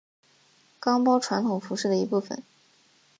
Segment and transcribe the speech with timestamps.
[0.79, 2.41] 岗包传统服饰的一部分。